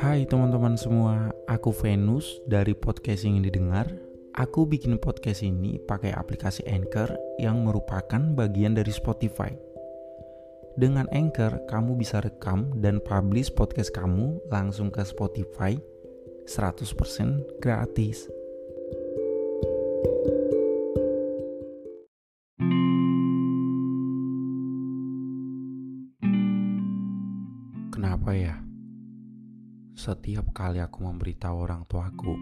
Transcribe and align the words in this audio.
Hai 0.00 0.24
teman-teman 0.24 0.80
semua, 0.80 1.28
aku 1.44 1.76
Venus 1.76 2.40
dari 2.48 2.72
podcast 2.72 3.28
yang 3.28 3.44
didengar. 3.44 3.84
Aku 4.32 4.64
bikin 4.64 4.96
podcast 4.96 5.44
ini 5.44 5.76
pakai 5.76 6.16
aplikasi 6.16 6.64
Anchor 6.64 7.12
yang 7.36 7.68
merupakan 7.68 8.16
bagian 8.32 8.72
dari 8.72 8.88
Spotify. 8.96 9.52
Dengan 10.80 11.04
Anchor, 11.12 11.68
kamu 11.68 12.00
bisa 12.00 12.24
rekam 12.24 12.72
dan 12.80 12.96
publish 13.04 13.52
podcast 13.52 13.92
kamu 13.92 14.40
langsung 14.48 14.88
ke 14.88 15.04
Spotify 15.04 15.76
100% 16.48 17.60
gratis. 17.60 18.24
Kenapa 18.24 18.40
Setiap 30.00 30.56
kali 30.56 30.80
aku 30.80 31.04
memberitahu 31.04 31.68
orang 31.68 31.84
tuaku 31.84 32.32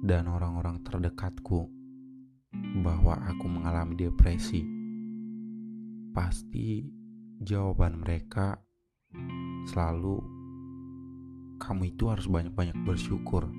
dan 0.00 0.24
orang-orang 0.24 0.80
terdekatku 0.80 1.68
bahwa 2.80 3.12
aku 3.28 3.44
mengalami 3.44 3.92
depresi, 3.92 4.64
pasti 6.16 6.80
jawaban 7.44 8.00
mereka 8.00 8.56
selalu 9.68 10.16
kamu 11.60 11.92
itu 11.92 12.08
harus 12.08 12.24
banyak-banyak 12.24 12.88
bersyukur. 12.88 13.52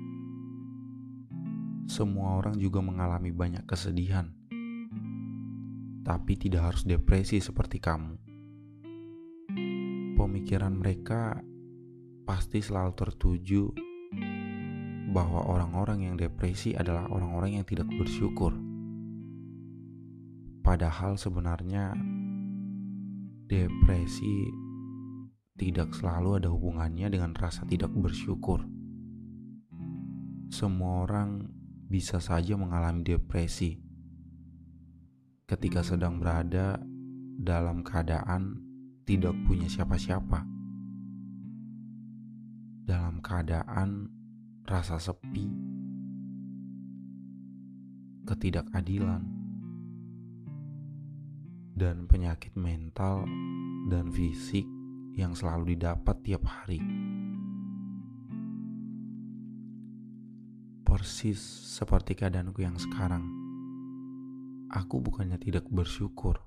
Semua 1.86 2.42
orang 2.42 2.58
juga 2.58 2.82
mengalami 2.82 3.30
banyak 3.30 3.62
kesedihan, 3.62 4.26
tapi 6.02 6.34
tidak 6.34 6.74
harus 6.74 6.82
depresi 6.82 7.38
seperti 7.38 7.78
kamu. 7.78 8.18
Pemikiran 10.18 10.74
mereka 10.74 11.46
pasti 12.28 12.60
selalu 12.60 12.92
tertuju 12.92 13.72
bahwa 15.08 15.48
orang-orang 15.48 16.12
yang 16.12 16.14
depresi 16.20 16.76
adalah 16.76 17.08
orang-orang 17.08 17.56
yang 17.56 17.64
tidak 17.64 17.88
bersyukur. 17.88 18.52
Padahal 20.60 21.16
sebenarnya 21.16 21.96
depresi 23.48 24.44
tidak 25.56 25.96
selalu 25.96 26.44
ada 26.44 26.52
hubungannya 26.52 27.08
dengan 27.08 27.32
rasa 27.32 27.64
tidak 27.64 27.88
bersyukur. 27.96 28.60
Semua 30.52 31.08
orang 31.08 31.48
bisa 31.88 32.20
saja 32.20 32.60
mengalami 32.60 33.08
depresi 33.08 33.80
ketika 35.48 35.80
sedang 35.80 36.20
berada 36.20 36.76
dalam 37.40 37.80
keadaan 37.80 38.60
tidak 39.08 39.32
punya 39.48 39.64
siapa-siapa 39.64 40.57
dalam 42.88 43.20
keadaan 43.20 44.08
rasa 44.64 44.96
sepi, 44.96 45.44
ketidakadilan, 48.24 49.28
dan 51.76 52.08
penyakit 52.08 52.56
mental 52.56 53.28
dan 53.92 54.08
fisik 54.08 54.64
yang 55.12 55.36
selalu 55.36 55.76
didapat 55.76 56.16
tiap 56.24 56.48
hari. 56.48 56.80
Persis 60.88 61.36
seperti 61.76 62.16
keadaanku 62.16 62.64
yang 62.64 62.80
sekarang, 62.80 63.28
aku 64.72 65.04
bukannya 65.04 65.36
tidak 65.36 65.68
bersyukur 65.68 66.40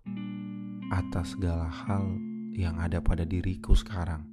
atas 0.89 1.37
segala 1.37 1.69
hal 1.69 2.17
yang 2.57 2.81
ada 2.81 2.97
pada 2.97 3.29
diriku 3.29 3.77
sekarang 3.77 4.30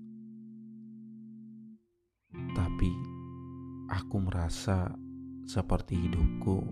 tapi 2.57 2.91
aku 3.89 4.17
merasa 4.21 4.93
seperti 5.49 5.97
hidupku 6.09 6.69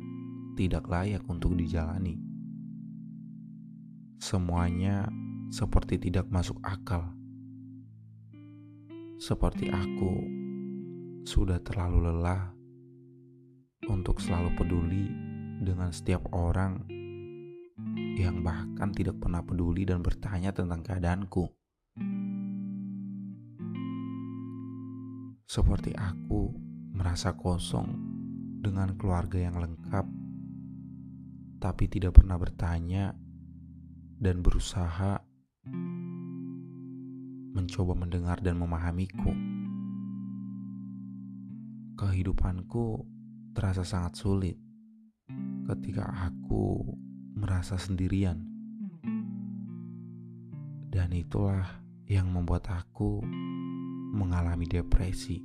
tidak 0.56 0.88
layak 0.88 1.24
untuk 1.28 1.56
dijalani. 1.56 2.20
Semuanya 4.16 5.08
seperti 5.52 6.00
tidak 6.00 6.28
masuk 6.32 6.56
akal. 6.64 7.12
Seperti 9.16 9.72
aku 9.72 10.12
sudah 11.24 11.60
terlalu 11.64 12.12
lelah 12.12 12.52
untuk 13.88 14.20
selalu 14.20 14.52
peduli 14.56 15.06
dengan 15.62 15.88
setiap 15.92 16.26
orang 16.36 16.84
yang 18.16 18.40
bahkan 18.40 18.92
tidak 18.92 19.20
pernah 19.20 19.44
peduli 19.44 19.84
dan 19.84 20.00
bertanya 20.00 20.52
tentang 20.52 20.80
keadaanku. 20.80 21.48
Seperti 25.46 25.94
aku 25.94 26.50
merasa 26.90 27.38
kosong 27.38 27.86
dengan 28.58 28.98
keluarga 28.98 29.38
yang 29.38 29.62
lengkap, 29.62 30.02
tapi 31.62 31.86
tidak 31.86 32.18
pernah 32.18 32.34
bertanya 32.34 33.14
dan 34.18 34.42
berusaha 34.42 35.22
mencoba 37.54 37.94
mendengar 37.94 38.42
dan 38.42 38.58
memahamiku. 38.58 39.30
Kehidupanku 41.94 43.06
terasa 43.54 43.86
sangat 43.86 44.18
sulit 44.18 44.58
ketika 45.70 46.10
aku 46.26 46.90
merasa 47.38 47.78
sendirian, 47.78 48.42
dan 50.90 51.14
itulah 51.14 51.86
yang 52.10 52.34
membuat 52.34 52.66
aku 52.66 53.22
mengalami 54.16 54.64
depresi. 54.64 55.44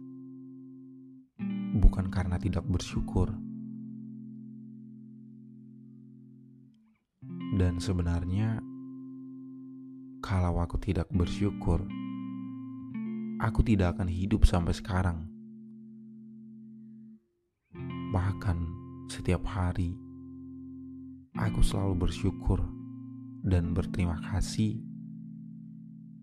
Bukan 1.71 2.07
karena 2.07 2.39
tidak 2.39 2.63
bersyukur, 2.63 3.35
dan 7.51 7.83
sebenarnya, 7.83 8.63
kalau 10.23 10.63
aku 10.63 10.79
tidak 10.79 11.11
bersyukur, 11.11 11.83
aku 13.43 13.59
tidak 13.59 13.99
akan 13.99 14.07
hidup 14.07 14.47
sampai 14.47 14.71
sekarang. 14.71 15.27
Bahkan 18.15 18.57
setiap 19.11 19.43
hari, 19.43 19.99
aku 21.35 21.59
selalu 21.59 22.07
bersyukur 22.07 22.63
dan 23.43 23.75
berterima 23.75 24.15
kasih 24.31 24.79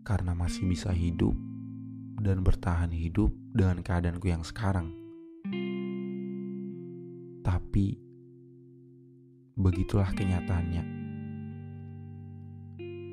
karena 0.08 0.32
masih 0.32 0.64
bisa 0.64 0.96
hidup 0.96 1.36
dan 2.18 2.42
bertahan 2.42 2.90
hidup 2.90 3.30
dengan 3.54 3.78
keadaanku 3.80 4.26
yang 4.26 4.42
sekarang. 4.42 4.90
Tapi 7.46 7.98
begitulah 9.54 10.10
kenyataannya. 10.12 10.84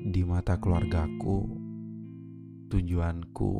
Di 0.06 0.22
mata 0.22 0.58
keluargaku, 0.58 1.50
tujuanku 2.70 3.52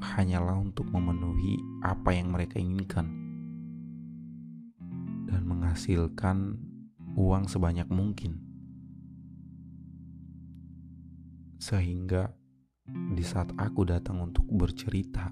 hanyalah 0.00 0.58
untuk 0.58 0.90
memenuhi 0.90 1.58
apa 1.86 2.10
yang 2.16 2.34
mereka 2.34 2.58
inginkan 2.58 3.06
dan 5.30 5.46
menghasilkan 5.46 6.58
uang 7.14 7.46
sebanyak 7.46 7.86
mungkin. 7.86 8.42
Sehingga 11.60 12.39
di 12.90 13.24
saat 13.26 13.52
aku 13.58 13.86
datang 13.86 14.22
untuk 14.22 14.46
bercerita 14.48 15.30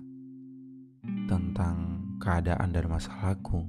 tentang 1.26 2.04
keadaan 2.18 2.74
dan 2.74 2.86
masalahku, 2.90 3.64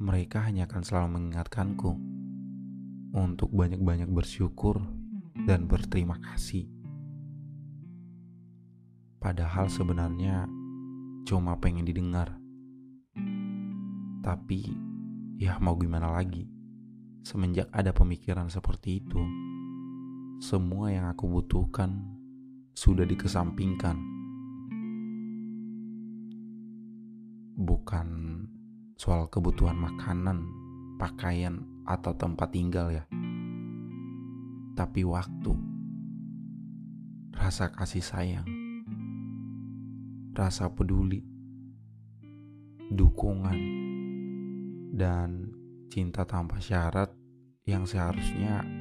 mereka 0.00 0.44
hanya 0.46 0.64
akan 0.68 0.82
selalu 0.84 1.08
mengingatkanku 1.18 1.92
untuk 3.16 3.50
banyak-banyak 3.50 4.08
bersyukur 4.08 4.80
dan 5.48 5.66
berterima 5.66 6.16
kasih. 6.20 6.68
Padahal 9.20 9.68
sebenarnya 9.68 10.48
cuma 11.28 11.58
pengen 11.60 11.84
didengar. 11.84 12.40
Tapi 14.20 14.60
ya 15.36 15.60
mau 15.60 15.76
gimana 15.76 16.12
lagi? 16.12 16.60
semenjak 17.20 17.68
ada 17.72 17.92
pemikiran 17.92 18.48
seperti 18.48 19.04
itu, 19.04 19.20
semua 20.40 20.88
yang 20.88 21.04
aku 21.04 21.28
butuhkan 21.28 22.00
sudah 22.72 23.04
dikesampingkan. 23.04 23.92
Bukan 27.60 28.08
soal 28.96 29.28
kebutuhan 29.28 29.76
makanan, 29.76 30.48
pakaian, 30.96 31.60
atau 31.84 32.16
tempat 32.16 32.56
tinggal 32.56 32.88
ya. 32.88 33.04
Tapi 34.72 35.04
waktu, 35.04 35.52
rasa 37.36 37.68
kasih 37.68 38.00
sayang, 38.00 38.48
rasa 40.32 40.72
peduli, 40.72 41.20
dukungan, 42.88 43.60
dan 44.96 45.52
cinta 45.92 46.24
tanpa 46.24 46.64
syarat 46.64 47.12
yang 47.68 47.84
seharusnya 47.84 48.79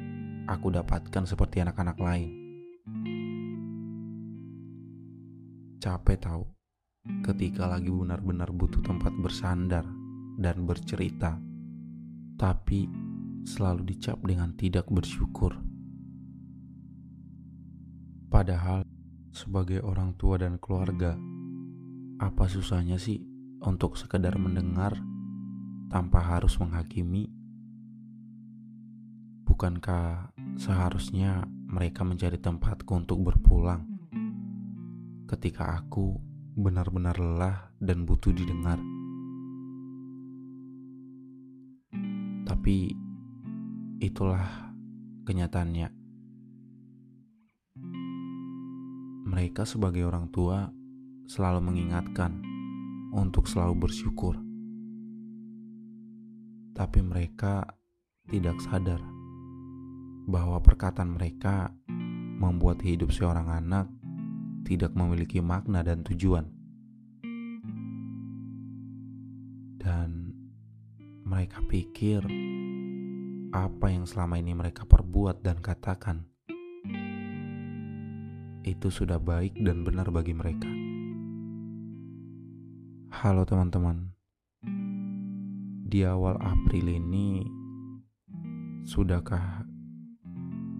aku 0.50 0.74
dapatkan 0.74 1.30
seperti 1.30 1.62
anak-anak 1.62 1.98
lain. 2.02 2.30
Capek 5.78 6.18
tahu 6.18 6.44
ketika 7.24 7.70
lagi 7.70 7.88
benar-benar 7.94 8.50
butuh 8.50 8.82
tempat 8.82 9.14
bersandar 9.22 9.86
dan 10.42 10.66
bercerita, 10.66 11.38
tapi 12.36 12.90
selalu 13.46 13.94
dicap 13.94 14.18
dengan 14.26 14.52
tidak 14.58 14.90
bersyukur. 14.90 15.54
Padahal 18.28 18.84
sebagai 19.32 19.86
orang 19.86 20.18
tua 20.18 20.42
dan 20.42 20.58
keluarga, 20.58 21.16
apa 22.20 22.46
susahnya 22.50 23.00
sih 23.00 23.22
untuk 23.64 23.96
sekedar 23.96 24.36
mendengar 24.36 24.98
tanpa 25.90 26.22
harus 26.22 26.60
menghakimi 26.60 27.40
Bukankah 29.50 30.30
seharusnya 30.58 31.46
mereka 31.70 32.02
mencari 32.02 32.42
tempatku 32.42 32.90
untuk 32.96 33.22
berpulang 33.22 33.86
ketika 35.30 35.78
aku 35.78 36.18
benar-benar 36.58 37.20
lelah 37.22 37.70
dan 37.78 38.08
butuh 38.08 38.34
didengar? 38.34 38.82
Tapi 42.50 42.96
itulah 44.02 44.74
kenyataannya. 45.28 45.94
Mereka 49.30 49.70
sebagai 49.70 50.10
orang 50.10 50.34
tua 50.34 50.74
selalu 51.30 51.62
mengingatkan 51.62 52.42
untuk 53.14 53.46
selalu 53.46 53.86
bersyukur. 53.86 54.34
Tapi 56.74 57.00
mereka 57.06 57.70
tidak 58.26 58.58
sadar 58.66 59.19
bahwa 60.30 60.62
perkataan 60.62 61.18
mereka 61.18 61.74
membuat 62.38 62.86
hidup 62.86 63.10
seorang 63.10 63.50
anak 63.50 63.90
tidak 64.62 64.94
memiliki 64.94 65.42
makna 65.42 65.82
dan 65.82 66.06
tujuan. 66.06 66.46
Dan 69.82 70.38
mereka 71.26 71.66
pikir 71.66 72.22
apa 73.50 73.86
yang 73.90 74.06
selama 74.06 74.38
ini 74.38 74.54
mereka 74.54 74.86
perbuat 74.86 75.42
dan 75.42 75.58
katakan 75.66 76.30
itu 78.62 78.94
sudah 78.94 79.18
baik 79.18 79.58
dan 79.58 79.82
benar 79.82 80.14
bagi 80.14 80.38
mereka. 80.38 80.70
Halo 83.10 83.50
teman-teman. 83.50 84.14
Di 85.90 86.06
awal 86.06 86.38
April 86.38 86.86
ini 86.86 87.42
sudahkah 88.86 89.69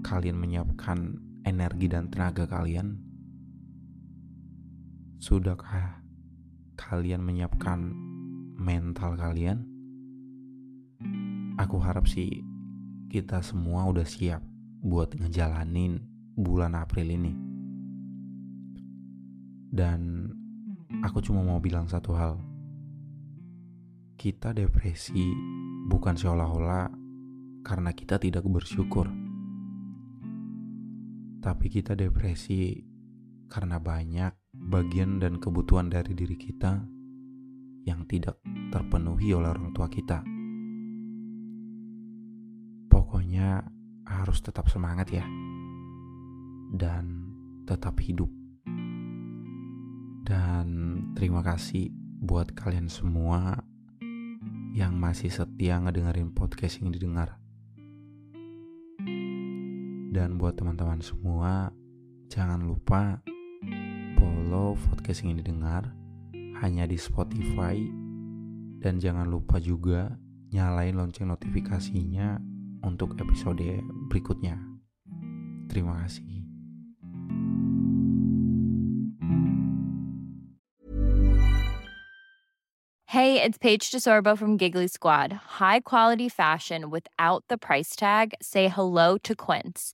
kalian 0.10 0.42
menyiapkan 0.42 1.22
energi 1.46 1.86
dan 1.86 2.10
tenaga 2.10 2.50
kalian? 2.50 2.98
Sudahkah 5.22 6.02
kalian 6.74 7.22
menyiapkan 7.22 7.94
mental 8.58 9.14
kalian? 9.14 9.70
Aku 11.62 11.78
harap 11.78 12.10
sih 12.10 12.42
kita 13.14 13.46
semua 13.46 13.86
udah 13.86 14.02
siap 14.02 14.42
buat 14.82 15.14
ngejalanin 15.14 16.02
bulan 16.34 16.74
April 16.74 17.14
ini. 17.14 17.34
Dan 19.70 20.26
aku 21.06 21.22
cuma 21.22 21.46
mau 21.46 21.62
bilang 21.62 21.86
satu 21.86 22.18
hal. 22.18 22.42
Kita 24.18 24.58
depresi 24.58 25.30
bukan 25.86 26.18
seolah-olah 26.18 26.90
karena 27.62 27.94
kita 27.94 28.18
tidak 28.18 28.42
bersyukur 28.50 29.29
tapi 31.40 31.72
kita 31.72 31.96
depresi 31.96 32.84
karena 33.48 33.80
banyak 33.80 34.36
bagian 34.54 35.18
dan 35.24 35.40
kebutuhan 35.40 35.88
dari 35.88 36.12
diri 36.14 36.36
kita 36.36 36.84
yang 37.88 38.06
tidak 38.06 38.38
terpenuhi 38.70 39.32
oleh 39.34 39.50
orang 39.50 39.72
tua 39.72 39.88
kita. 39.88 40.22
Pokoknya 42.92 43.64
harus 44.06 44.44
tetap 44.44 44.68
semangat 44.68 45.10
ya, 45.10 45.26
dan 46.76 47.34
tetap 47.66 47.98
hidup. 48.04 48.30
Dan 50.28 50.68
terima 51.18 51.42
kasih 51.42 51.90
buat 52.22 52.54
kalian 52.54 52.92
semua 52.92 53.64
yang 54.76 54.94
masih 55.02 55.34
setia 55.34 55.82
ngedengerin 55.82 56.30
podcast 56.36 56.78
yang 56.84 56.94
didengar. 56.94 57.42
Dan 60.10 60.42
buat 60.42 60.58
teman-teman 60.58 61.06
semua, 61.06 61.70
jangan 62.34 62.66
lupa 62.66 63.22
follow 64.18 64.74
podcast 64.74 65.22
ini 65.22 65.46
dengar 65.46 65.94
hanya 66.66 66.90
di 66.90 66.98
Spotify 66.98 67.78
dan 68.82 68.98
jangan 68.98 69.30
lupa 69.30 69.62
juga 69.62 70.18
nyalain 70.50 70.98
lonceng 70.98 71.30
notifikasinya 71.30 72.42
untuk 72.82 73.14
episode 73.22 73.86
berikutnya. 74.10 74.58
Terima 75.70 76.02
kasih. 76.02 76.42
Hey, 83.10 83.42
it's 83.42 83.58
Paige 83.58 83.90
DeSorbo 83.90 84.38
from 84.38 84.58
Giggly 84.58 84.90
Squad. 84.90 85.62
High 85.62 85.82
quality 85.82 86.30
fashion 86.30 86.90
without 86.90 87.44
the 87.50 87.58
price 87.58 87.96
tag. 87.96 88.34
Say 88.42 88.70
hello 88.70 89.18
to 89.22 89.34
Quince. 89.34 89.94